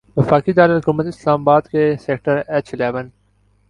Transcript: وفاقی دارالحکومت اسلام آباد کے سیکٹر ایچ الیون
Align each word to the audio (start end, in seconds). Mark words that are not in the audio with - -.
وفاقی 0.17 0.53
دارالحکومت 0.53 1.05
اسلام 1.07 1.41
آباد 1.41 1.61
کے 1.71 1.83
سیکٹر 2.05 2.41
ایچ 2.47 2.73
الیون 2.73 3.09